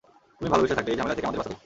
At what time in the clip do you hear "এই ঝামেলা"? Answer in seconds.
0.93-1.15